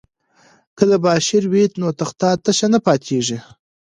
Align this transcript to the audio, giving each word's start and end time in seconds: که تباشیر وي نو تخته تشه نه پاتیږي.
که 0.77 0.83
تباشیر 0.89 1.43
وي 1.51 1.63
نو 1.79 1.87
تخته 1.99 2.29
تشه 2.43 2.67
نه 2.73 2.79
پاتیږي. 2.85 3.37